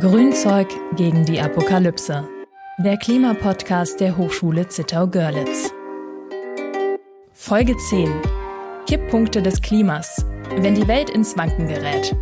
[0.00, 2.26] Grünzeug gegen die Apokalypse.
[2.78, 5.70] Der Klimapodcast der Hochschule Zittau-Görlitz.
[7.34, 8.10] Folge 10.
[8.86, 10.24] Kipppunkte des Klimas.
[10.56, 12.16] Wenn die Welt ins Wanken gerät.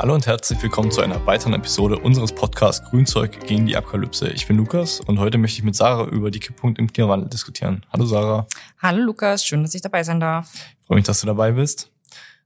[0.00, 4.30] Hallo und herzlich willkommen zu einer weiteren Episode unseres Podcasts Grünzeug gegen die Apokalypse.
[4.30, 7.86] Ich bin Lukas und heute möchte ich mit Sarah über die Kipppunkte im Klimawandel diskutieren.
[7.92, 8.48] Hallo Sarah.
[8.82, 10.52] Hallo Lukas, schön, dass ich dabei sein darf.
[10.54, 11.92] Ich freue mich, dass du dabei bist.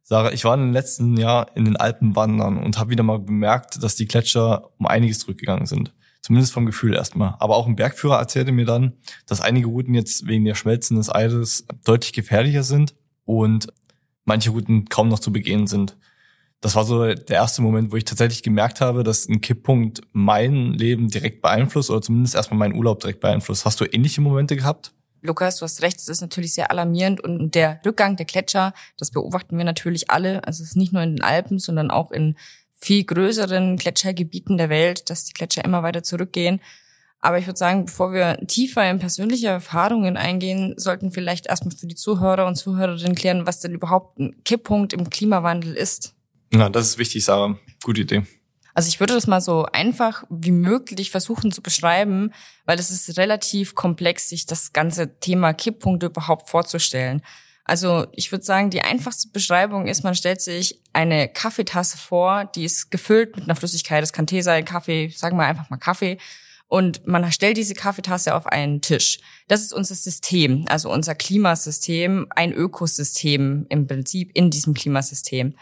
[0.02, 3.83] Sarah, ich war im letzten Jahr in den Alpen wandern und habe wieder mal bemerkt,
[3.83, 5.92] dass die Gletscher um einiges zurückgegangen sind.
[6.20, 7.34] Zumindest vom Gefühl erstmal.
[7.38, 8.92] Aber auch ein Bergführer erzählte mir dann,
[9.27, 12.95] dass einige Routen jetzt wegen der Schmelzen des Eises deutlich gefährlicher sind
[13.25, 13.69] und
[14.25, 15.97] manche Routen kaum noch zu begehen sind
[16.62, 20.73] das war so der erste Moment, wo ich tatsächlich gemerkt habe, dass ein Kipppunkt mein
[20.73, 23.64] Leben direkt beeinflusst oder zumindest erstmal meinen Urlaub direkt beeinflusst.
[23.64, 24.92] Hast du ähnliche Momente gehabt?
[25.23, 29.12] Lukas, du hast recht, es ist natürlich sehr alarmierend und der Rückgang der Gletscher, das
[29.12, 30.45] beobachten wir natürlich alle.
[30.45, 32.37] Also es ist nicht nur in den Alpen, sondern auch in
[32.75, 36.61] viel größeren Gletschergebieten der Welt, dass die Gletscher immer weiter zurückgehen.
[37.20, 41.87] Aber ich würde sagen, bevor wir tiefer in persönliche Erfahrungen eingehen, sollten vielleicht erstmal für
[41.87, 46.15] die Zuhörer und Zuhörerinnen klären, was denn überhaupt ein Kipppunkt im Klimawandel ist.
[46.53, 47.56] Ja, das ist wichtig, Sarah.
[47.84, 48.23] Gute Idee.
[48.75, 52.33] Also ich würde das mal so einfach wie möglich versuchen zu beschreiben,
[52.65, 57.23] weil es ist relativ komplex, sich das ganze Thema Kipppunkte überhaupt vorzustellen.
[57.65, 62.65] Also ich würde sagen, die einfachste Beschreibung ist, man stellt sich eine Kaffeetasse vor, die
[62.65, 64.03] ist gefüllt mit einer Flüssigkeit.
[64.03, 66.19] Das kann Tee sein, Kaffee, sagen wir einfach mal Kaffee.
[66.67, 69.20] Und man stellt diese Kaffeetasse auf einen Tisch.
[69.47, 75.55] Das ist unser System, also unser Klimasystem, ein Ökosystem im Prinzip in diesem Klimasystem.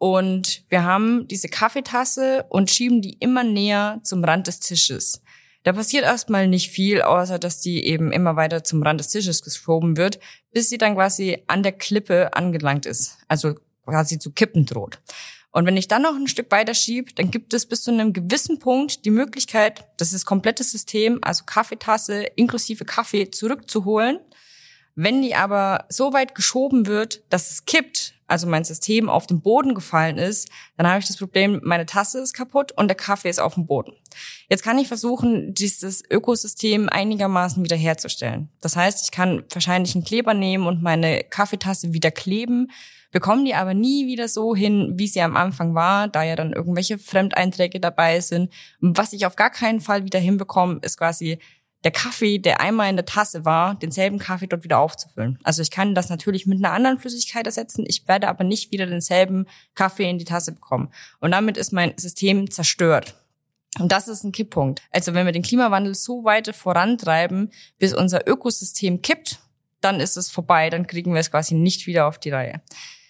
[0.00, 5.20] Und wir haben diese Kaffeetasse und schieben die immer näher zum Rand des Tisches.
[5.62, 9.42] Da passiert erstmal nicht viel, außer dass die eben immer weiter zum Rand des Tisches
[9.42, 10.18] geschoben wird,
[10.52, 15.00] bis sie dann quasi an der Klippe angelangt ist, also quasi zu kippen droht.
[15.50, 18.14] Und wenn ich dann noch ein Stück weiter schiebe, dann gibt es bis zu einem
[18.14, 24.18] gewissen Punkt die Möglichkeit, das ist komplette System, also Kaffeetasse inklusive Kaffee zurückzuholen.
[24.94, 29.40] Wenn die aber so weit geschoben wird, dass es kippt, also mein System auf den
[29.40, 33.28] Boden gefallen ist, dann habe ich das Problem, meine Tasse ist kaputt und der Kaffee
[33.28, 33.92] ist auf dem Boden.
[34.48, 38.48] Jetzt kann ich versuchen, dieses Ökosystem einigermaßen wiederherzustellen.
[38.60, 42.70] Das heißt, ich kann wahrscheinlich einen Kleber nehmen und meine Kaffeetasse wieder kleben,
[43.10, 46.52] bekomme die aber nie wieder so hin, wie sie am Anfang war, da ja dann
[46.52, 48.52] irgendwelche Fremdeinträge dabei sind.
[48.80, 51.40] Was ich auf gar keinen Fall wieder hinbekomme, ist quasi
[51.84, 55.38] der Kaffee, der einmal in der Tasse war, denselben Kaffee dort wieder aufzufüllen.
[55.42, 58.86] Also ich kann das natürlich mit einer anderen Flüssigkeit ersetzen, ich werde aber nicht wieder
[58.86, 60.92] denselben Kaffee in die Tasse bekommen.
[61.20, 63.16] Und damit ist mein System zerstört.
[63.78, 64.82] Und das ist ein Kipppunkt.
[64.90, 69.38] Also wenn wir den Klimawandel so weit vorantreiben, bis unser Ökosystem kippt,
[69.80, 72.60] dann ist es vorbei, dann kriegen wir es quasi nicht wieder auf die Reihe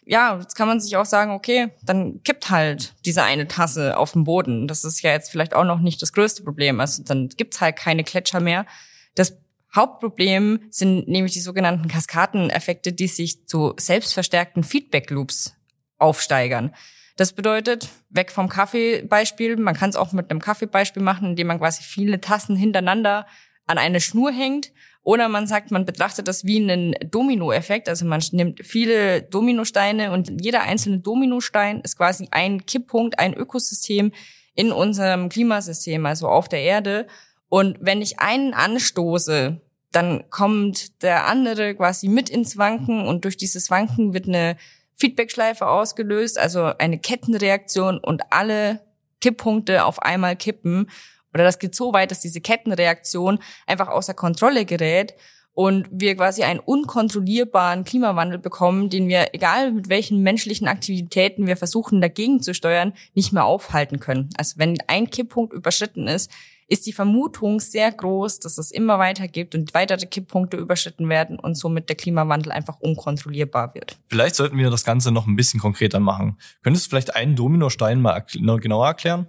[0.04, 4.12] ja, jetzt kann man sich auch sagen, okay, dann kippt halt diese eine Tasse auf
[4.12, 4.66] den Boden.
[4.66, 6.80] Das ist ja jetzt vielleicht auch noch nicht das größte Problem.
[6.80, 8.66] Also dann gibt's halt keine Gletscher mehr.
[9.14, 9.36] Das
[9.74, 15.54] Hauptproblem sind nämlich die sogenannten Kaskadeneffekte, die sich zu selbstverstärkten Feedback-Loops
[15.98, 16.74] aufsteigern.
[17.16, 21.58] Das bedeutet, weg vom Kaffeebeispiel, man kann es auch mit einem Kaffeebeispiel machen, indem man
[21.58, 23.26] quasi viele Tassen hintereinander
[23.66, 24.72] an eine Schnur hängt
[25.02, 27.88] oder man sagt, man betrachtet das wie einen Dominoeffekt.
[27.88, 34.12] Also man nimmt viele Dominosteine und jeder einzelne Dominostein ist quasi ein Kipppunkt, ein Ökosystem
[34.54, 37.06] in unserem Klimasystem, also auf der Erde.
[37.48, 39.60] Und wenn ich einen anstoße,
[39.90, 44.56] dann kommt der andere quasi mit ins Wanken und durch dieses Wanken wird eine
[44.94, 48.80] Feedbackschleife ausgelöst, also eine Kettenreaktion und alle
[49.20, 50.90] Kipppunkte auf einmal kippen.
[51.34, 55.14] Oder das geht so weit, dass diese Kettenreaktion einfach außer Kontrolle gerät
[55.52, 61.56] und wir quasi einen unkontrollierbaren Klimawandel bekommen, den wir, egal mit welchen menschlichen Aktivitäten wir
[61.56, 64.30] versuchen dagegen zu steuern, nicht mehr aufhalten können.
[64.36, 66.30] Also wenn ein Kipppunkt überschritten ist,
[66.68, 71.36] ist die Vermutung sehr groß, dass es immer weiter gibt und weitere Kipppunkte überschritten werden
[71.36, 73.98] und somit der Klimawandel einfach unkontrollierbar wird.
[74.06, 76.38] Vielleicht sollten wir das Ganze noch ein bisschen konkreter machen.
[76.62, 79.26] Könntest du vielleicht einen Dominostein mal genauer erklären?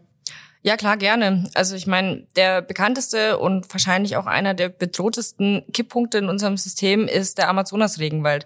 [0.63, 1.49] Ja, klar, gerne.
[1.55, 7.07] Also ich meine, der bekannteste und wahrscheinlich auch einer der bedrohtesten Kipppunkte in unserem System
[7.07, 8.45] ist der Amazonas-Regenwald.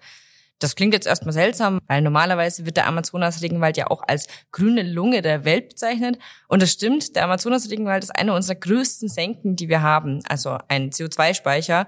[0.60, 5.22] Das klingt jetzt erstmal seltsam, weil normalerweise wird der Amazonas-Regenwald ja auch als grüne Lunge
[5.22, 6.18] der Welt bezeichnet.
[6.48, 10.22] Und das stimmt, der Amazonas-Regenwald ist eine unserer größten Senken, die wir haben.
[10.30, 11.86] Also ein CO2-Speicher.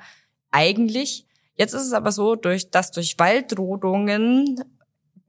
[0.52, 1.26] Eigentlich.
[1.56, 4.62] Jetzt ist es aber so, durch, dass durch Waldrodungen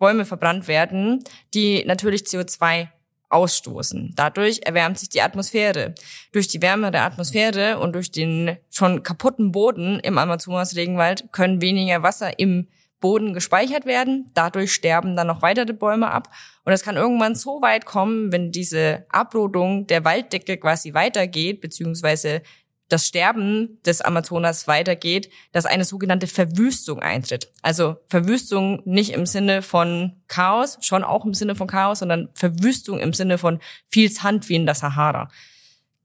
[0.00, 1.22] Bäume verbrannt werden,
[1.54, 2.88] die natürlich CO2
[3.30, 4.12] ausstoßen.
[4.16, 5.94] Dadurch erwärmt sich die Atmosphäre.
[6.32, 12.02] Durch die Wärme der Atmosphäre und durch den schon kaputten Boden im Amazonas-Regenwald können weniger
[12.02, 12.68] Wasser im
[13.00, 14.30] Boden gespeichert werden.
[14.34, 16.28] Dadurch sterben dann noch weitere Bäume ab.
[16.64, 22.42] Und es kann irgendwann so weit kommen, wenn diese Abrodung der Walddecke quasi weitergeht, beziehungsweise
[22.88, 27.50] das Sterben des Amazonas weitergeht, dass eine sogenannte Verwüstung eintritt.
[27.62, 32.98] Also Verwüstung nicht im Sinne von Chaos, schon auch im Sinne von Chaos, sondern Verwüstung
[32.98, 35.30] im Sinne von viel Sand wie in der Sahara.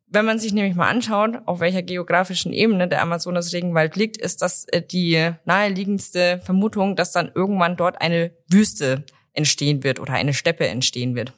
[0.08, 4.66] Wenn man sich nämlich mal anschaut, auf welcher geografischen Ebene der Amazonas-Regenwald liegt, ist das
[4.66, 10.68] äh, die naheliegendste Vermutung, dass dann irgendwann dort eine Wüste entstehen wird oder eine Steppe
[10.68, 11.34] entstehen wird.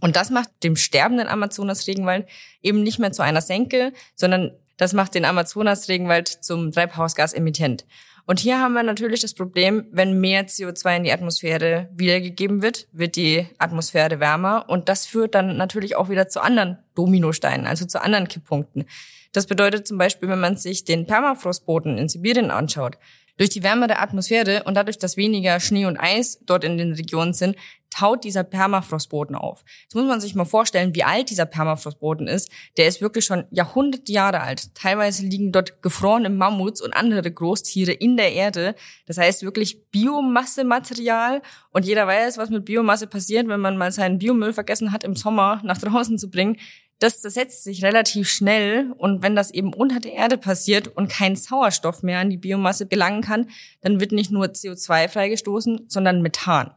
[0.00, 2.26] Und das macht dem sterbenden Amazonas-Regenwald
[2.62, 7.84] eben nicht mehr zu einer Senke, sondern das macht den Amazonas-Regenwald zum Treibhausgasemittent.
[8.26, 12.88] Und hier haben wir natürlich das Problem, wenn mehr CO2 in die Atmosphäre wiedergegeben wird,
[12.90, 17.86] wird die Atmosphäre wärmer und das führt dann natürlich auch wieder zu anderen Dominosteinen, also
[17.86, 18.84] zu anderen Kipppunkten.
[19.32, 22.98] Das bedeutet zum Beispiel, wenn man sich den Permafrostboden in Sibirien anschaut,
[23.36, 26.94] durch die Wärme der Atmosphäre und dadurch, dass weniger Schnee und Eis dort in den
[26.94, 27.54] Regionen sind,
[27.90, 29.64] taut dieser Permafrostboden auf.
[29.82, 32.50] Jetzt muss man sich mal vorstellen, wie alt dieser Permafrostboden ist.
[32.76, 34.74] Der ist wirklich schon Jahrhunderte Jahre alt.
[34.74, 38.74] Teilweise liegen dort gefrorene Mammuts und andere Großtiere in der Erde.
[39.06, 41.42] Das heißt wirklich Biomassematerial.
[41.70, 45.16] Und jeder weiß, was mit Biomasse passiert, wenn man mal seinen Biomüll vergessen hat, im
[45.16, 46.56] Sommer nach draußen zu bringen
[46.98, 51.36] das zersetzt sich relativ schnell und wenn das eben unter der Erde passiert und kein
[51.36, 53.50] Sauerstoff mehr an die Biomasse gelangen kann,
[53.82, 56.70] dann wird nicht nur CO2 freigestoßen, sondern Methan.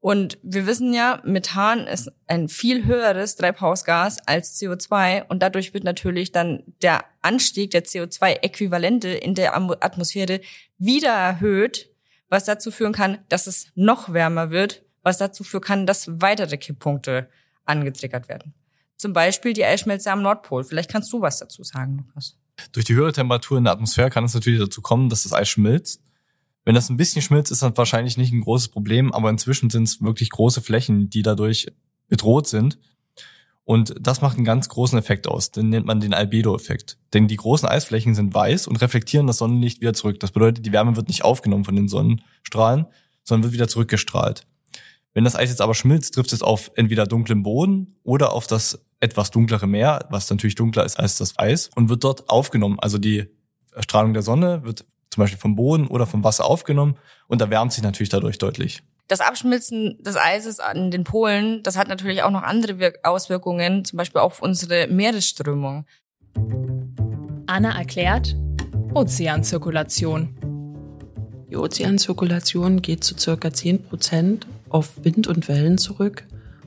[0.00, 5.84] Und wir wissen ja, Methan ist ein viel höheres Treibhausgas als CO2 und dadurch wird
[5.84, 10.40] natürlich dann der Anstieg der CO2-Äquivalente in der Atmosphäre
[10.78, 11.90] wieder erhöht,
[12.30, 16.56] was dazu führen kann, dass es noch wärmer wird, was dazu führen kann, dass weitere
[16.56, 17.28] Kipppunkte
[17.66, 18.54] angetriggert werden.
[18.96, 20.64] Zum Beispiel die Eisschmelze am Nordpol.
[20.64, 22.38] Vielleicht kannst du was dazu sagen, Lukas.
[22.72, 25.48] Durch die höhere Temperatur in der Atmosphäre kann es natürlich dazu kommen, dass das Eis
[25.48, 26.02] schmilzt.
[26.64, 29.84] Wenn das ein bisschen schmilzt, ist das wahrscheinlich nicht ein großes Problem, aber inzwischen sind
[29.84, 31.68] es wirklich große Flächen, die dadurch
[32.08, 32.78] bedroht sind.
[33.64, 35.52] Und das macht einen ganz großen Effekt aus.
[35.52, 36.98] Den nennt man den Albedo-Effekt.
[37.14, 40.18] Denn die großen Eisflächen sind weiß und reflektieren das Sonnenlicht wieder zurück.
[40.18, 42.86] Das bedeutet, die Wärme wird nicht aufgenommen von den Sonnenstrahlen,
[43.22, 44.46] sondern wird wieder zurückgestrahlt.
[45.14, 48.84] Wenn das Eis jetzt aber schmilzt, trifft es auf entweder dunklen Boden oder auf das
[49.00, 52.78] etwas dunklere Meer, was natürlich dunkler ist als das Eis, und wird dort aufgenommen.
[52.80, 53.26] Also die
[53.78, 56.96] Strahlung der Sonne wird zum Beispiel vom Boden oder vom Wasser aufgenommen
[57.26, 58.82] und erwärmt sich natürlich dadurch deutlich.
[59.08, 63.96] Das Abschmilzen des Eises an den Polen, das hat natürlich auch noch andere Auswirkungen, zum
[63.96, 65.84] Beispiel auf unsere Meeresströmung.
[67.46, 68.36] Anna erklärt
[68.94, 70.36] Ozeanzirkulation.
[71.50, 76.24] Die Ozeanzirkulation geht zu circa 10 Prozent auf Wind und Wellen zurück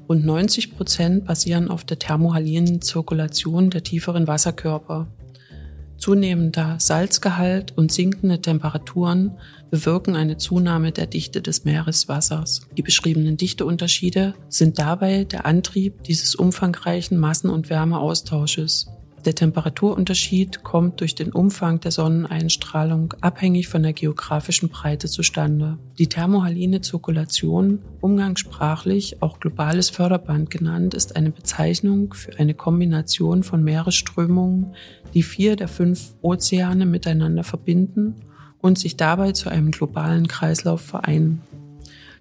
[0.10, 5.08] Rund 90 Prozent basieren auf der thermohalinen Zirkulation der tieferen Wasserkörper.
[6.04, 9.38] Zunehmender Salzgehalt und sinkende Temperaturen
[9.72, 12.68] bewirken eine Zunahme der Dichte des Meereswassers.
[12.76, 18.88] Die beschriebenen Dichteunterschiede sind dabei der Antrieb dieses umfangreichen Massen- und Wärmeaustausches.
[19.26, 25.78] Der Temperaturunterschied kommt durch den Umfang der Sonneneinstrahlung abhängig von der geografischen Breite zustande.
[25.98, 33.64] Die thermohaline Zirkulation, umgangssprachlich auch globales Förderband genannt, ist eine Bezeichnung für eine Kombination von
[33.64, 34.76] Meeresströmungen,
[35.14, 38.16] die vier der fünf Ozeane miteinander verbinden
[38.60, 41.42] und sich dabei zu einem globalen Kreislauf vereinen.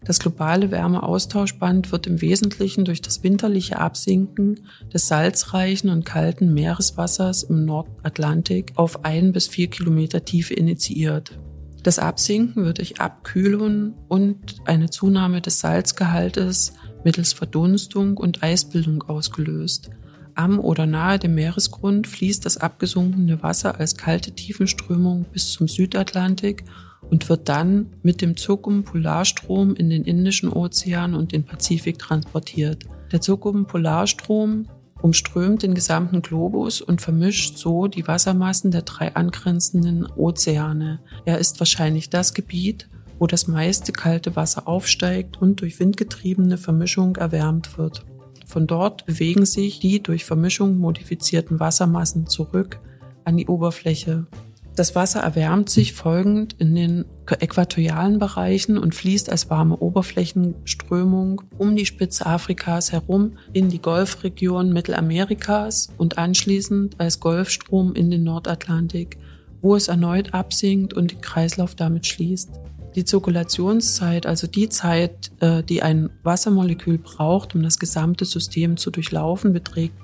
[0.04, 7.44] Das globale Wärmeaustauschband wird im Wesentlichen durch das winterliche Absinken des salzreichen und kalten Meereswassers
[7.44, 11.38] im Nordatlantik auf ein bis vier Kilometer Tiefe initiiert.
[11.84, 16.74] Das Absinken wird durch Abkühlung und eine Zunahme des Salzgehaltes
[17.04, 19.90] mittels Verdunstung und Eisbildung ausgelöst.
[20.34, 26.64] Am oder nahe dem Meeresgrund fließt das abgesunkene Wasser als kalte Tiefenströmung bis zum Südatlantik
[27.12, 32.86] und wird dann mit dem Zukum-Polarstrom in den Indischen Ozean und den Pazifik transportiert.
[33.12, 34.66] Der Zukum-Polarstrom
[35.02, 41.00] umströmt den gesamten Globus und vermischt so die Wassermassen der drei angrenzenden Ozeane.
[41.26, 42.88] Er ist wahrscheinlich das Gebiet,
[43.18, 48.06] wo das meiste kalte Wasser aufsteigt und durch windgetriebene Vermischung erwärmt wird.
[48.46, 52.80] Von dort bewegen sich die durch Vermischung modifizierten Wassermassen zurück
[53.24, 54.26] an die Oberfläche
[54.74, 61.76] das Wasser erwärmt sich folgend in den äquatorialen Bereichen und fließt als warme Oberflächenströmung um
[61.76, 69.18] die Spitze Afrikas herum in die Golfregion Mittelamerikas und anschließend als Golfstrom in den Nordatlantik,
[69.60, 72.50] wo es erneut absinkt und den Kreislauf damit schließt.
[72.94, 78.90] Die Zirkulationszeit, also die Zeit, äh, die ein Wassermolekül braucht, um das gesamte System zu
[78.90, 79.94] durchlaufen, beträgt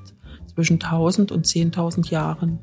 [0.54, 2.60] zwischen 1000 und 10.000 Jahren.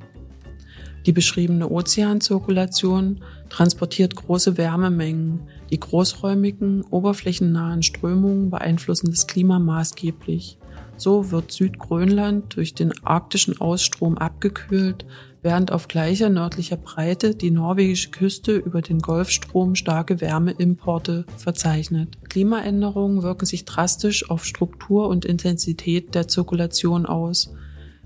[1.06, 10.58] Die beschriebene Ozeanzirkulation transportiert große Wärmemengen, die großräumigen, oberflächennahen Strömungen beeinflussen das Klima maßgeblich.
[10.98, 15.06] So wird Südgrönland durch den arktischen Ausstrom abgekühlt,
[15.44, 22.18] während auf gleicher nördlicher Breite die norwegische Küste über den Golfstrom starke Wärmeimporte verzeichnet.
[22.30, 27.54] Klimaänderungen wirken sich drastisch auf Struktur und Intensität der Zirkulation aus.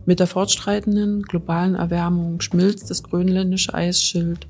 [0.09, 4.47] Mit der fortschreitenden globalen Erwärmung schmilzt das grönländische Eisschild.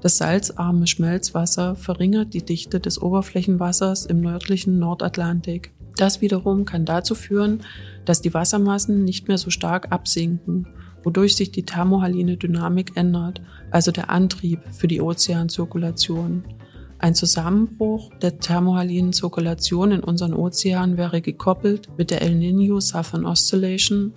[0.00, 5.74] Das salzarme Schmelzwasser verringert die Dichte des Oberflächenwassers im nördlichen Nordatlantik.
[5.98, 7.60] Das wiederum kann dazu führen,
[8.06, 10.66] dass die Wassermassen nicht mehr so stark absinken
[11.04, 16.44] wodurch sich die thermohaline Dynamik ändert, also der Antrieb für die Ozeanzirkulation.
[16.98, 23.26] Ein Zusammenbruch der thermohalinen Zirkulation in unseren Ozeanen wäre gekoppelt mit der El Niño Southern
[23.26, 24.12] Oscillation,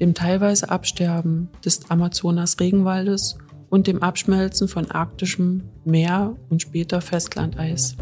[0.00, 3.36] dem teilweise Absterben des Amazonas-Regenwaldes
[3.68, 7.96] und dem Abschmelzen von arktischem Meer und später Festlandeis.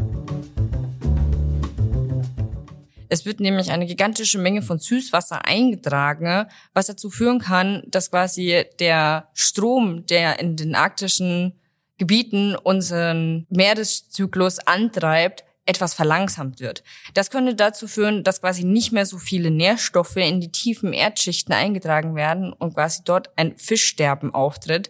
[3.09, 8.65] Es wird nämlich eine gigantische Menge von Süßwasser eingetragen, was dazu führen kann, dass quasi
[8.79, 11.53] der Strom, der in den arktischen
[11.97, 16.83] Gebieten unseren Meereszyklus antreibt, etwas verlangsamt wird.
[17.13, 21.53] Das könnte dazu führen, dass quasi nicht mehr so viele Nährstoffe in die tiefen Erdschichten
[21.53, 24.89] eingetragen werden und quasi dort ein Fischsterben auftritt.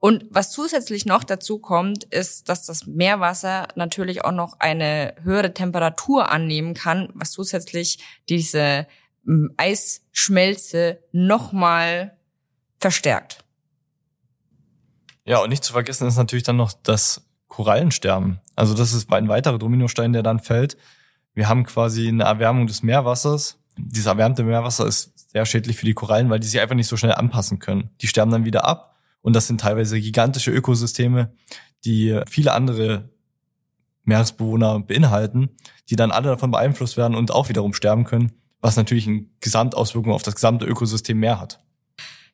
[0.00, 5.54] Und was zusätzlich noch dazu kommt, ist, dass das Meerwasser natürlich auch noch eine höhere
[5.54, 7.98] Temperatur annehmen kann, was zusätzlich
[8.28, 8.88] diese
[9.24, 12.16] hm, Eisschmelze nochmal
[12.80, 13.44] verstärkt.
[15.24, 18.40] Ja, und nicht zu vergessen ist natürlich dann noch das Korallensterben.
[18.56, 20.76] Also das ist ein weiterer Dominostein, der dann fällt.
[21.34, 23.58] Wir haben quasi eine Erwärmung des Meerwassers.
[23.76, 26.96] Dieses erwärmte Meerwasser ist sehr schädlich für die Korallen, weil die sich einfach nicht so
[26.96, 27.90] schnell anpassen können.
[28.00, 31.32] Die sterben dann wieder ab und das sind teilweise gigantische Ökosysteme,
[31.84, 33.10] die viele andere
[34.04, 35.50] Meeresbewohner beinhalten,
[35.90, 40.12] die dann alle davon beeinflusst werden und auch wiederum sterben können, was natürlich eine Gesamtauswirkung
[40.12, 41.60] auf das gesamte Ökosystem mehr hat.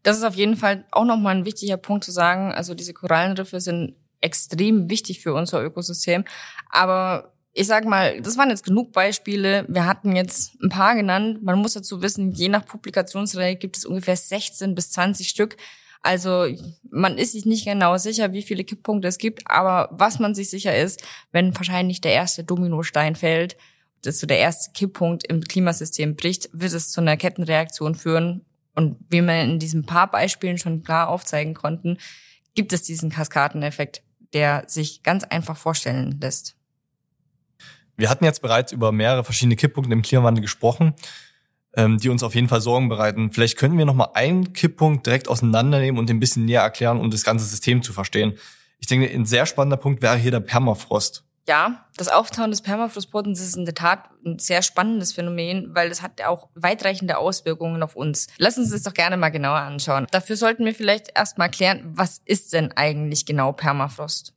[0.03, 2.53] Das ist auf jeden Fall auch nochmal ein wichtiger Punkt zu sagen.
[2.53, 6.25] Also diese Korallenriffe sind extrem wichtig für unser Ökosystem.
[6.71, 9.65] Aber ich sag mal, das waren jetzt genug Beispiele.
[9.69, 11.43] Wir hatten jetzt ein paar genannt.
[11.43, 15.57] Man muss dazu wissen, je nach Publikationsreihe gibt es ungefähr 16 bis 20 Stück.
[16.03, 16.47] Also
[16.91, 20.51] man ist sich nicht genau sicher, wie viele Kipppunkte es gibt, aber was man sich
[20.51, 21.03] sicher ist,
[21.33, 23.57] wenn wahrscheinlich der erste Dominostein fällt,
[24.03, 28.45] dass so der erste Kipppunkt im Klimasystem bricht, wird es zu einer Kettenreaktion führen.
[28.75, 31.97] Und wie wir in diesen paar Beispielen schon klar aufzeigen konnten,
[32.55, 36.57] gibt es diesen Kaskadeneffekt, der sich ganz einfach vorstellen lässt.
[37.97, 40.95] Wir hatten jetzt bereits über mehrere verschiedene Kipppunkte im Klimawandel gesprochen
[41.77, 43.31] ähm, die uns auf jeden Fall Sorgen bereiten.
[43.31, 47.11] Vielleicht könnten wir noch mal einen Kipppunkt direkt auseinandernehmen und ein bisschen näher erklären, um
[47.11, 48.35] das ganze System zu verstehen.
[48.79, 51.25] Ich denke, ein sehr spannender Punkt wäre hier der Permafrost.
[51.47, 56.01] Ja, das Auftauen des Permafrostbodens ist in der Tat ein sehr spannendes Phänomen, weil es
[56.01, 58.29] hat auch weitreichende Auswirkungen auf uns.
[58.39, 60.07] Lass uns das doch gerne mal genauer anschauen.
[60.11, 64.33] Dafür sollten wir vielleicht erstmal klären, was ist denn eigentlich genau Permafrost?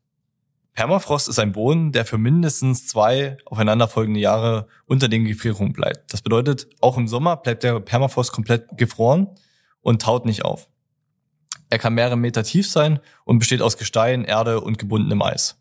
[0.73, 6.13] Permafrost ist ein Boden, der für mindestens zwei aufeinanderfolgende Jahre unter den Gefrierungen bleibt.
[6.13, 9.29] Das bedeutet, auch im Sommer bleibt der Permafrost komplett gefroren
[9.81, 10.69] und taut nicht auf.
[11.69, 15.57] Er kann mehrere Meter tief sein und besteht aus Gestein, Erde und gebundenem Eis.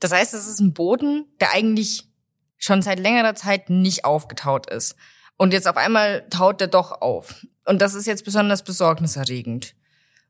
[0.00, 2.08] Das heißt, es ist ein Boden, der eigentlich
[2.56, 4.96] schon seit längerer Zeit nicht aufgetaut ist.
[5.36, 7.46] Und jetzt auf einmal taut er doch auf.
[7.64, 9.74] Und das ist jetzt besonders besorgniserregend.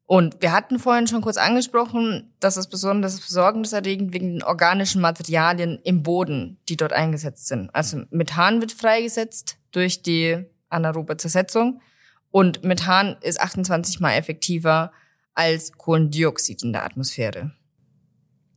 [0.09, 5.79] Und wir hatten vorhin schon kurz angesprochen, dass es besonders besorgniserregend wegen den organischen Materialien
[5.85, 7.75] im Boden, die dort eingesetzt sind.
[7.75, 11.83] Also Methan wird freigesetzt durch die anaerobe Zersetzung
[12.31, 14.93] und Methan ist 28 mal effektiver
[15.35, 17.53] als Kohlendioxid in der Atmosphäre.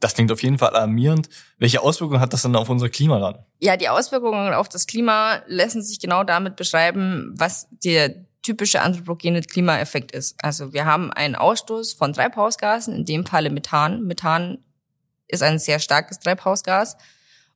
[0.01, 1.29] Das klingt auf jeden Fall alarmierend.
[1.57, 3.45] Welche Auswirkungen hat das dann auf unser Klima dann?
[3.59, 9.41] Ja, die Auswirkungen auf das Klima lassen sich genau damit beschreiben, was der typische anthropogene
[9.41, 10.35] Klimaeffekt ist.
[10.43, 14.03] Also wir haben einen Ausstoß von Treibhausgasen, in dem Falle Methan.
[14.03, 14.57] Methan
[15.27, 16.97] ist ein sehr starkes Treibhausgas.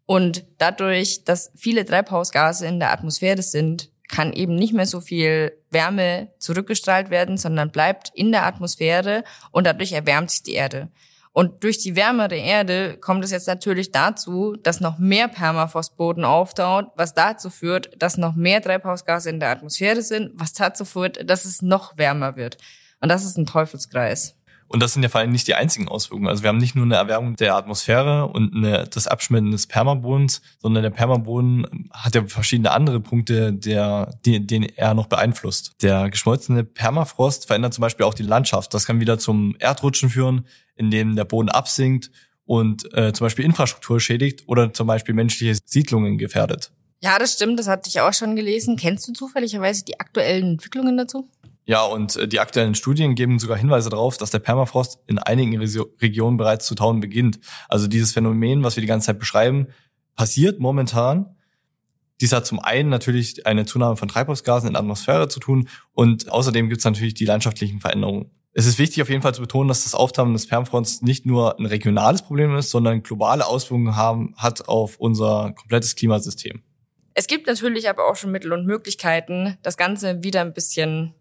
[0.05, 5.57] Und dadurch, dass viele Treibhausgase in der Atmosphäre sind, kann eben nicht mehr so viel
[5.71, 10.89] Wärme zurückgestrahlt werden, sondern bleibt in der Atmosphäre und dadurch erwärmt sich die Erde.
[11.37, 16.85] Und durch die wärmere Erde kommt es jetzt natürlich dazu, dass noch mehr Permafrostboden auftaut,
[16.95, 21.43] was dazu führt, dass noch mehr Treibhausgase in der Atmosphäre sind, was dazu führt, dass
[21.43, 22.55] es noch wärmer wird.
[23.01, 24.34] Und das ist ein Teufelskreis.
[24.67, 26.27] Und das sind ja vor allem nicht die einzigen Auswirkungen.
[26.27, 30.41] Also wir haben nicht nur eine Erwärmung der Atmosphäre und eine, das Abschmelzen des Permabodens,
[30.59, 35.73] sondern der Permaboden hat ja verschiedene andere Punkte, der, die, den er noch beeinflusst.
[35.81, 38.73] Der geschmolzene Permafrost verändert zum Beispiel auch die Landschaft.
[38.73, 42.09] Das kann wieder zum Erdrutschen führen, in dem der Boden absinkt
[42.45, 46.71] und äh, zum Beispiel Infrastruktur schädigt oder zum Beispiel menschliche Siedlungen gefährdet.
[47.01, 48.77] Ja, das stimmt, das hatte ich auch schon gelesen.
[48.77, 51.29] Kennst du zufälligerweise die aktuellen Entwicklungen dazu?
[51.65, 55.57] Ja, und äh, die aktuellen Studien geben sogar Hinweise darauf, dass der Permafrost in einigen
[55.57, 57.39] Regionen bereits zu tauen beginnt.
[57.67, 59.67] Also dieses Phänomen, was wir die ganze Zeit beschreiben,
[60.15, 61.35] passiert momentan.
[62.21, 66.31] Dies hat zum einen natürlich eine Zunahme von Treibhausgasen in der Atmosphäre zu tun und
[66.31, 68.31] außerdem gibt es natürlich die landschaftlichen Veränderungen.
[68.53, 71.59] Es ist wichtig auf jeden Fall zu betonen, dass das Auftauen des Permafrosts nicht nur
[71.59, 76.63] ein regionales Problem ist, sondern globale Auswirkungen haben, hat auf unser komplettes Klimasystem.
[77.15, 81.13] Es gibt natürlich aber auch schon Mittel und Möglichkeiten, das Ganze wieder ein bisschen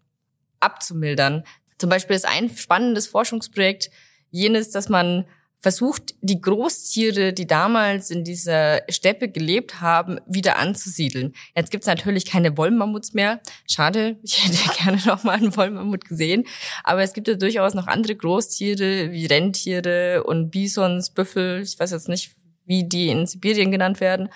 [0.65, 1.43] abzumildern.
[1.77, 3.89] Zum Beispiel ist ein spannendes Forschungsprojekt
[4.31, 5.25] jenes, dass man
[5.65, 11.33] versucht, die Großtiere, die damals in dieser Steppe gelebt haben, wieder anzusiedeln.
[11.55, 13.41] Jetzt gibt's natürlich keine Wollmammuts mehr.
[13.67, 16.43] Schade, ich hätte gerne noch mal einen Wollmammut gesehen.
[16.83, 21.89] Aber es gibt ja durchaus noch andere Großtiere wie Rentiere und Bisons, Büffel, ich weiß
[21.89, 24.29] jetzt nicht, wie die in Sibirien genannt werden,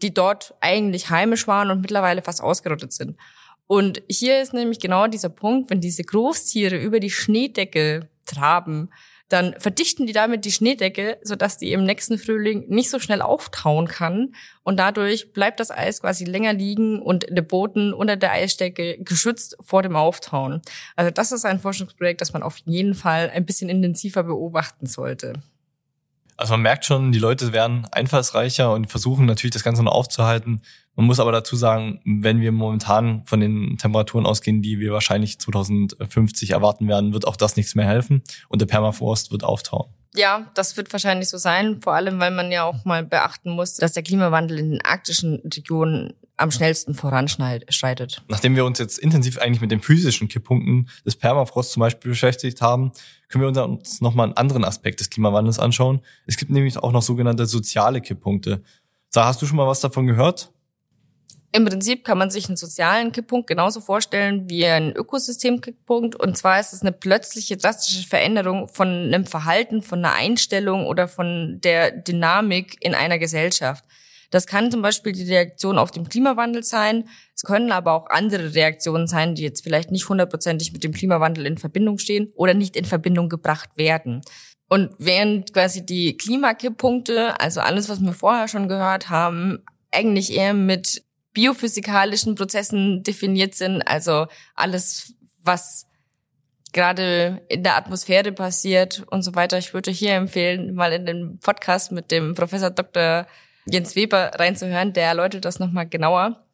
[0.00, 3.18] die dort eigentlich heimisch waren und mittlerweile fast ausgerottet sind.
[3.70, 8.90] Und hier ist nämlich genau dieser Punkt, wenn diese Großtiere über die Schneedecke traben,
[9.28, 13.86] dann verdichten die damit die Schneedecke, sodass die im nächsten Frühling nicht so schnell auftauen
[13.86, 14.34] kann.
[14.64, 19.56] Und dadurch bleibt das Eis quasi länger liegen und der Boden unter der Eisdecke geschützt
[19.60, 20.62] vor dem Auftauen.
[20.96, 25.34] Also das ist ein Forschungsprojekt, das man auf jeden Fall ein bisschen intensiver beobachten sollte.
[26.36, 30.62] Also man merkt schon, die Leute werden einfallsreicher und versuchen natürlich das Ganze noch aufzuhalten.
[31.00, 35.38] Man muss aber dazu sagen, wenn wir momentan von den Temperaturen ausgehen, die wir wahrscheinlich
[35.38, 39.88] 2050 erwarten werden, wird auch das nichts mehr helfen und der Permafrost wird auftauen.
[40.14, 43.76] Ja, das wird wahrscheinlich so sein, vor allem weil man ja auch mal beachten muss,
[43.76, 48.22] dass der Klimawandel in den arktischen Regionen am schnellsten voranschreitet.
[48.28, 52.60] Nachdem wir uns jetzt intensiv eigentlich mit den physischen Kipppunkten des Permafrost zum Beispiel beschäftigt
[52.60, 52.92] haben,
[53.30, 56.02] können wir uns nochmal einen anderen Aspekt des Klimawandels anschauen.
[56.26, 58.62] Es gibt nämlich auch noch sogenannte soziale Kipppunkte.
[59.08, 60.52] Sarah, hast du schon mal was davon gehört?
[61.52, 66.14] Im Prinzip kann man sich einen sozialen Kipppunkt genauso vorstellen wie einen Ökosystemkipppunkt.
[66.14, 71.08] Und zwar ist es eine plötzliche drastische Veränderung von einem Verhalten, von einer Einstellung oder
[71.08, 73.84] von der Dynamik in einer Gesellschaft.
[74.30, 77.08] Das kann zum Beispiel die Reaktion auf den Klimawandel sein.
[77.34, 81.46] Es können aber auch andere Reaktionen sein, die jetzt vielleicht nicht hundertprozentig mit dem Klimawandel
[81.46, 84.22] in Verbindung stehen oder nicht in Verbindung gebracht werden.
[84.68, 90.54] Und während quasi die Klimakipppunkte, also alles, was wir vorher schon gehört haben, eigentlich eher
[90.54, 95.86] mit biophysikalischen Prozessen definiert sind, also alles, was
[96.72, 99.58] gerade in der Atmosphäre passiert und so weiter.
[99.58, 103.26] Ich würde hier empfehlen, mal in den Podcast mit dem Professor Dr.
[103.66, 106.44] Jens Weber reinzuhören, der erläutert das nochmal genauer.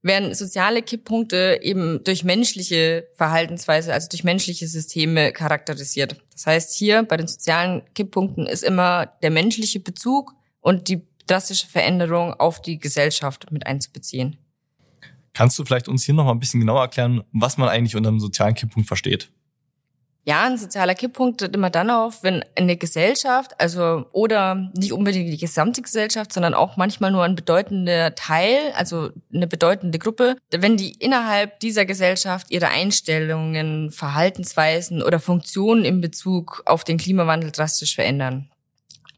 [0.00, 6.16] Werden soziale Kipppunkte eben durch menschliche Verhaltensweise, also durch menschliche Systeme charakterisiert.
[6.32, 11.66] Das heißt, hier bei den sozialen Kipppunkten ist immer der menschliche Bezug und die drastische
[11.66, 14.36] Veränderung auf die Gesellschaft mit einzubeziehen.
[15.32, 18.08] Kannst du vielleicht uns hier noch mal ein bisschen genauer erklären, was man eigentlich unter
[18.08, 19.30] einem sozialen Kipppunkt versteht?
[20.28, 25.32] Ja, ein sozialer Kipppunkt tritt immer dann auf, wenn eine Gesellschaft, also oder nicht unbedingt
[25.32, 30.76] die gesamte Gesellschaft, sondern auch manchmal nur ein bedeutender Teil, also eine bedeutende Gruppe, wenn
[30.76, 37.94] die innerhalb dieser Gesellschaft ihre Einstellungen, Verhaltensweisen oder Funktionen in Bezug auf den Klimawandel drastisch
[37.94, 38.50] verändern.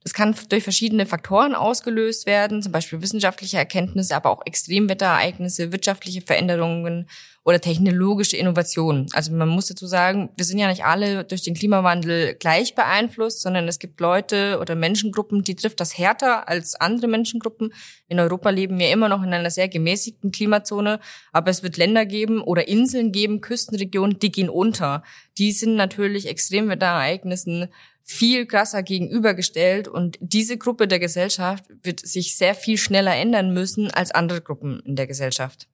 [0.03, 6.23] Das kann durch verschiedene Faktoren ausgelöst werden, zum Beispiel wissenschaftliche Erkenntnisse, aber auch Extremwetterereignisse, wirtschaftliche
[6.23, 7.07] Veränderungen
[7.45, 9.09] oder technologische Innovationen.
[9.13, 13.43] Also man muss dazu sagen, wir sind ja nicht alle durch den Klimawandel gleich beeinflusst,
[13.43, 17.75] sondern es gibt Leute oder Menschengruppen, die trifft das härter als andere Menschengruppen.
[18.09, 20.99] In Europa leben wir immer noch in einer sehr gemäßigten Klimazone,
[21.33, 25.03] aber es wird Länder geben oder Inseln geben, Küstenregionen, die gehen unter.
[25.37, 27.69] Die sind natürlich Extremwetterereignissen
[28.03, 33.91] viel krasser gegenübergestellt und diese Gruppe der Gesellschaft wird sich sehr viel schneller ändern müssen
[33.91, 35.69] als andere Gruppen in der Gesellschaft.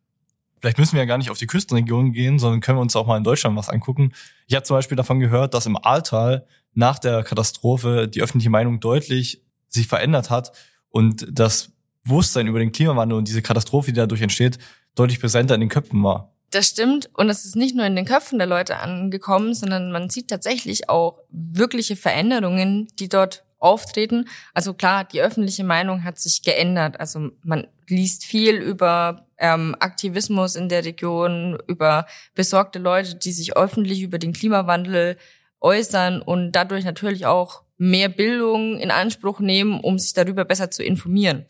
[0.60, 3.06] Vielleicht müssen wir ja gar nicht auf die Küstenregionen gehen, sondern können wir uns auch
[3.06, 4.12] mal in Deutschland was angucken.
[4.46, 8.80] Ich habe zum Beispiel davon gehört, dass im Ahrtal nach der Katastrophe die öffentliche Meinung
[8.80, 10.52] deutlich sich verändert hat
[10.90, 11.72] und das
[12.04, 14.58] Bewusstsein über den Klimawandel und diese Katastrophe, die dadurch entsteht,
[14.94, 16.35] deutlich präsenter in den Köpfen war.
[16.50, 17.10] Das stimmt.
[17.14, 20.88] Und es ist nicht nur in den Köpfen der Leute angekommen, sondern man sieht tatsächlich
[20.88, 24.28] auch wirkliche Veränderungen, die dort auftreten.
[24.54, 27.00] Also klar, die öffentliche Meinung hat sich geändert.
[27.00, 33.56] Also man liest viel über ähm, Aktivismus in der Region, über besorgte Leute, die sich
[33.56, 35.16] öffentlich über den Klimawandel
[35.60, 40.82] äußern und dadurch natürlich auch mehr Bildung in Anspruch nehmen, um sich darüber besser zu
[40.82, 41.44] informieren.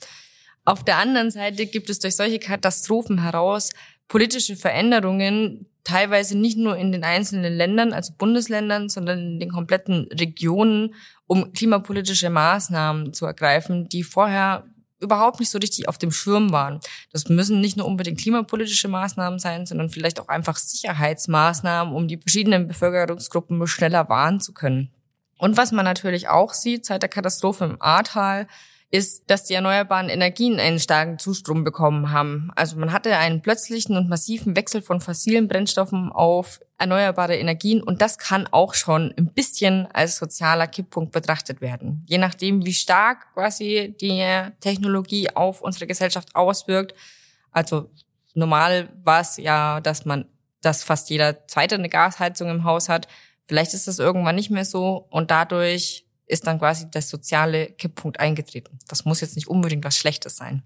[0.64, 3.70] Auf der anderen Seite gibt es durch solche Katastrophen heraus
[4.08, 10.08] politische Veränderungen, teilweise nicht nur in den einzelnen Ländern, also Bundesländern, sondern in den kompletten
[10.12, 10.94] Regionen,
[11.26, 14.64] um klimapolitische Maßnahmen zu ergreifen, die vorher
[14.98, 16.80] überhaupt nicht so richtig auf dem Schirm waren.
[17.12, 22.18] Das müssen nicht nur unbedingt klimapolitische Maßnahmen sein, sondern vielleicht auch einfach Sicherheitsmaßnahmen, um die
[22.18, 24.92] verschiedenen Bevölkerungsgruppen schneller warnen zu können.
[25.38, 28.46] Und was man natürlich auch sieht seit der Katastrophe im Ahrtal,
[28.90, 32.50] ist, dass die erneuerbaren Energien einen starken Zustrom bekommen haben.
[32.54, 38.00] Also man hatte einen plötzlichen und massiven Wechsel von fossilen Brennstoffen auf erneuerbare Energien und
[38.00, 42.04] das kann auch schon ein bisschen als sozialer Kipppunkt betrachtet werden.
[42.08, 44.24] Je nachdem, wie stark quasi die
[44.60, 46.94] Technologie auf unsere Gesellschaft auswirkt.
[47.50, 47.90] Also
[48.34, 50.26] normal war es ja, dass man,
[50.60, 53.08] dass fast jeder zweite eine Gasheizung im Haus hat.
[53.46, 58.20] Vielleicht ist das irgendwann nicht mehr so und dadurch ist dann quasi der soziale Kipppunkt
[58.20, 58.78] eingetreten.
[58.88, 60.62] Das muss jetzt nicht unbedingt was Schlechtes sein.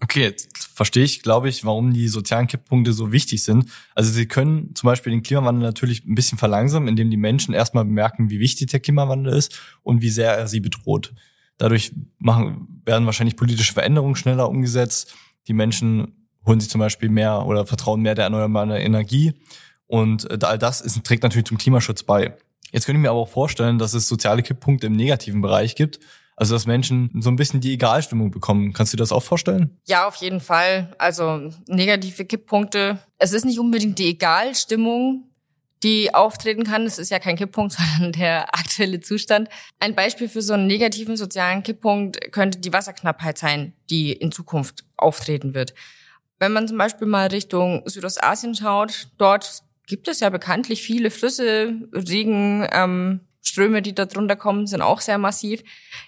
[0.00, 3.68] Okay, jetzt verstehe ich, glaube ich, warum die sozialen Kipppunkte so wichtig sind.
[3.96, 7.84] Also sie können zum Beispiel den Klimawandel natürlich ein bisschen verlangsamen, indem die Menschen erstmal
[7.84, 11.14] bemerken, wie wichtig der Klimawandel ist und wie sehr er sie bedroht.
[11.56, 15.14] Dadurch machen, werden wahrscheinlich politische Veränderungen schneller umgesetzt.
[15.48, 19.34] Die Menschen holen sich zum Beispiel mehr oder vertrauen mehr der erneuerbaren Energie.
[19.88, 22.36] Und äh, all das ist, trägt natürlich zum Klimaschutz bei.
[22.72, 26.00] Jetzt könnte ich mir aber auch vorstellen, dass es soziale Kipppunkte im negativen Bereich gibt.
[26.36, 28.72] Also dass Menschen so ein bisschen die Egalstimmung bekommen.
[28.72, 29.76] Kannst du dir das auch vorstellen?
[29.88, 30.94] Ja, auf jeden Fall.
[30.96, 33.00] Also negative Kipppunkte.
[33.18, 35.24] Es ist nicht unbedingt die Egalstimmung,
[35.82, 36.86] die auftreten kann.
[36.86, 39.48] Es ist ja kein Kipppunkt, sondern der aktuelle Zustand.
[39.80, 44.84] Ein Beispiel für so einen negativen sozialen Kipppunkt könnte die Wasserknappheit sein, die in Zukunft
[44.96, 45.74] auftreten wird.
[46.38, 51.74] Wenn man zum Beispiel mal Richtung Südostasien schaut, dort gibt es ja bekanntlich viele Flüsse,
[51.92, 55.62] Regen, ähm, Ströme, die da drunter kommen, sind auch sehr massiv.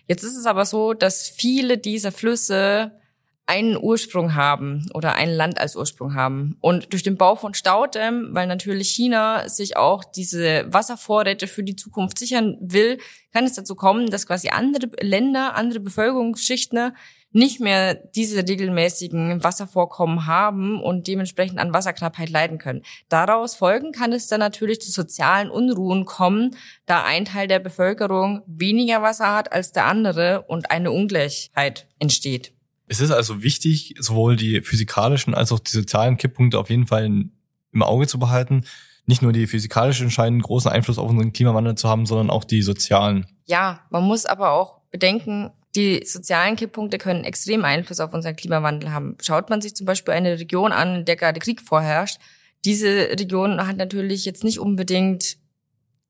[0.06, 2.92] Jetzt ist es aber so, dass viele dieser Flüsse
[3.46, 6.56] einen Ursprung haben oder ein Land als Ursprung haben.
[6.60, 11.74] Und durch den Bau von Staudämmen, weil natürlich China sich auch diese Wasservorräte für die
[11.74, 12.98] Zukunft sichern will,
[13.32, 16.92] kann es dazu kommen, dass quasi andere Länder, andere Bevölkerungsschichten
[17.32, 22.82] nicht mehr diese regelmäßigen Wasservorkommen haben und dementsprechend an Wasserknappheit leiden können.
[23.08, 28.42] Daraus folgen kann es dann natürlich zu sozialen Unruhen kommen, da ein Teil der Bevölkerung
[28.46, 32.52] weniger Wasser hat als der andere und eine Ungleichheit entsteht.
[32.88, 37.04] Es ist also wichtig, sowohl die physikalischen als auch die sozialen Kipppunkte auf jeden Fall
[37.04, 38.64] im Auge zu behalten.
[39.06, 42.62] Nicht nur die physikalischen scheinen großen Einfluss auf unseren Klimawandel zu haben, sondern auch die
[42.62, 43.26] sozialen.
[43.46, 48.92] Ja, man muss aber auch bedenken, die sozialen Kipppunkte können extrem Einfluss auf unseren Klimawandel
[48.92, 49.16] haben.
[49.22, 52.18] Schaut man sich zum Beispiel eine Region an, in der gerade Krieg vorherrscht,
[52.64, 55.38] diese Region hat natürlich jetzt nicht unbedingt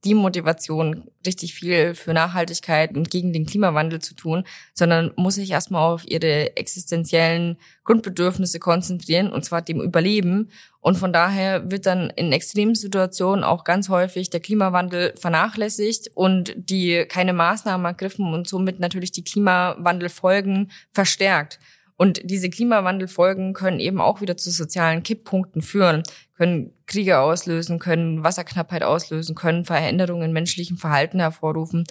[0.04, 5.50] die Motivation, richtig viel für Nachhaltigkeit und gegen den Klimawandel zu tun, sondern muss sich
[5.50, 10.50] erstmal auf ihre existenziellen Grundbedürfnisse konzentrieren, und zwar dem Überleben.
[10.80, 16.54] Und von daher wird dann in extremen Situationen auch ganz häufig der Klimawandel vernachlässigt und
[16.56, 21.58] die keine Maßnahmen ergriffen und somit natürlich die Klimawandelfolgen verstärkt.
[22.00, 26.02] Und diese Klimawandelfolgen können eben auch wieder zu sozialen Kipppunkten führen,
[26.34, 31.84] können Kriege auslösen, können Wasserknappheit auslösen, können Veränderungen in menschlichem Verhalten hervorrufen.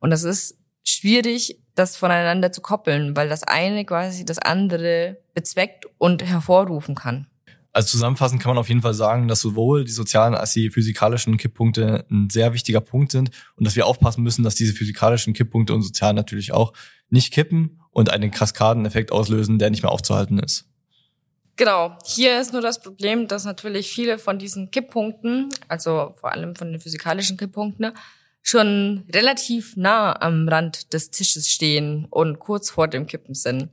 [0.00, 5.86] Und das ist schwierig, das voneinander zu koppeln, weil das eine quasi das andere bezweckt
[5.96, 7.26] und hervorrufen kann.
[7.72, 11.38] Also zusammenfassend kann man auf jeden Fall sagen, dass sowohl die sozialen als die physikalischen
[11.38, 15.72] Kipppunkte ein sehr wichtiger Punkt sind und dass wir aufpassen müssen, dass diese physikalischen Kipppunkte
[15.72, 16.74] und sozialen natürlich auch
[17.08, 20.66] nicht kippen und einen Kaskadeneffekt auslösen, der nicht mehr aufzuhalten ist.
[21.56, 21.96] Genau.
[22.04, 26.72] Hier ist nur das Problem, dass natürlich viele von diesen Kipppunkten, also vor allem von
[26.72, 27.92] den physikalischen Kipppunkten,
[28.42, 33.70] schon relativ nah am Rand des Tisches stehen und kurz vor dem Kippen sind.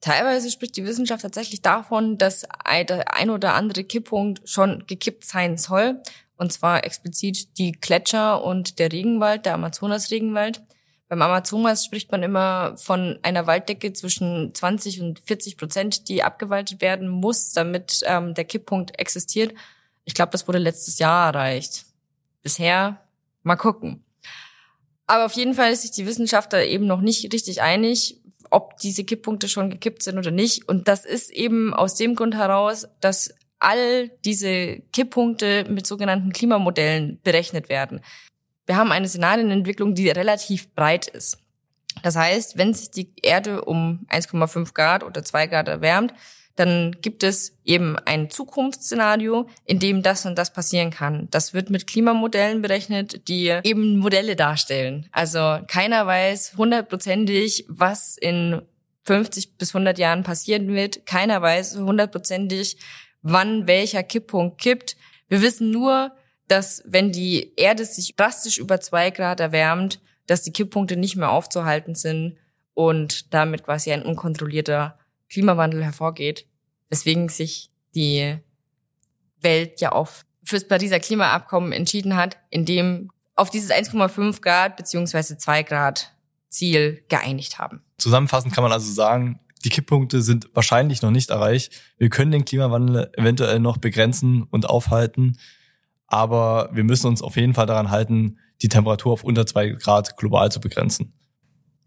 [0.00, 2.46] Teilweise spricht die Wissenschaft tatsächlich davon, dass
[2.88, 6.00] der ein oder andere Kipppunkt schon gekippt sein soll.
[6.36, 10.62] Und zwar explizit die Gletscher und der Regenwald, der Amazonas-Regenwald.
[11.08, 16.80] Beim Amazonas spricht man immer von einer Walddecke zwischen 20 und 40 Prozent, die abgewaldet
[16.80, 19.54] werden muss, damit ähm, der Kipppunkt existiert.
[20.04, 21.84] Ich glaube, das wurde letztes Jahr erreicht.
[22.42, 23.00] Bisher
[23.42, 24.02] mal gucken.
[25.06, 29.04] Aber auf jeden Fall ist sich die Wissenschaftler eben noch nicht richtig einig, ob diese
[29.04, 30.68] Kipppunkte schon gekippt sind oder nicht.
[30.68, 37.20] Und das ist eben aus dem Grund heraus, dass all diese Kipppunkte mit sogenannten Klimamodellen
[37.22, 38.00] berechnet werden.
[38.66, 41.38] Wir haben eine Szenarienentwicklung, die relativ breit ist.
[42.02, 46.14] Das heißt, wenn sich die Erde um 1,5 Grad oder 2 Grad erwärmt,
[46.56, 51.26] dann gibt es eben ein Zukunftsszenario, in dem das und das passieren kann.
[51.30, 55.08] Das wird mit Klimamodellen berechnet, die eben Modelle darstellen.
[55.10, 58.62] Also keiner weiß hundertprozentig, was in
[59.02, 61.06] 50 bis 100 Jahren passieren wird.
[61.06, 62.76] Keiner weiß hundertprozentig,
[63.22, 64.96] wann welcher Kipppunkt kippt.
[65.28, 66.12] Wir wissen nur,
[66.48, 71.30] dass wenn die Erde sich drastisch über zwei Grad erwärmt, dass die Kipppunkte nicht mehr
[71.30, 72.36] aufzuhalten sind
[72.74, 76.46] und damit quasi ein unkontrollierter Klimawandel hervorgeht,
[76.88, 78.36] weswegen sich die
[79.40, 80.08] Welt ja auch
[80.42, 86.14] fürs Pariser Klimaabkommen entschieden hat, in dem auf dieses 1,5 Grad beziehungsweise 2 Grad
[86.48, 87.82] Ziel geeinigt haben.
[87.98, 91.72] Zusammenfassend kann man also sagen, die Kipppunkte sind wahrscheinlich noch nicht erreicht.
[91.98, 95.38] Wir können den Klimawandel eventuell noch begrenzen und aufhalten,
[96.14, 100.16] aber wir müssen uns auf jeden Fall daran halten, die Temperatur auf unter zwei Grad
[100.16, 101.12] global zu begrenzen.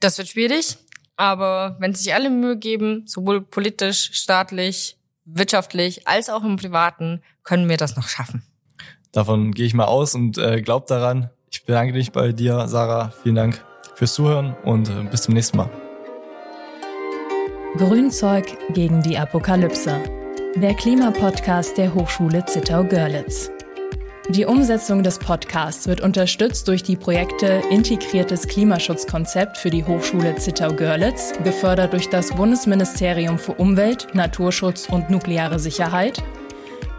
[0.01, 0.75] Das wird schwierig,
[1.15, 7.69] aber wenn sich alle Mühe geben, sowohl politisch, staatlich, wirtschaftlich als auch im Privaten, können
[7.69, 8.43] wir das noch schaffen.
[9.13, 11.29] Davon gehe ich mal aus und äh, glaub daran.
[11.49, 13.13] Ich bedanke dich bei dir, Sarah.
[13.23, 13.63] Vielen Dank
[13.95, 15.69] fürs Zuhören und äh, bis zum nächsten Mal.
[17.77, 20.03] Grünzeug gegen die Apokalypse.
[20.57, 23.51] Der Klimapodcast der Hochschule Zittau-Görlitz.
[24.29, 31.31] Die Umsetzung des Podcasts wird unterstützt durch die Projekte Integriertes Klimaschutzkonzept für die Hochschule Zittau-Görlitz,
[31.45, 36.21] gefördert durch das Bundesministerium für Umwelt, Naturschutz und nukleare Sicherheit,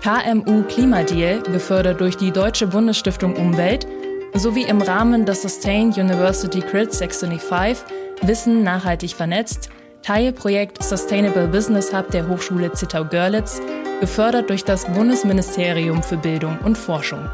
[0.02, 3.86] KMU Klimadeal, gefördert durch die Deutsche Bundesstiftung Umwelt,
[4.32, 7.84] sowie im Rahmen des Sustain University Grid 625
[8.22, 9.68] Wissen nachhaltig vernetzt,
[10.02, 13.60] Teilprojekt Sustainable Business Hub der Hochschule Zittau-Görlitz
[14.00, 17.28] gefördert durch das Bundesministerium für Bildung und Forschung.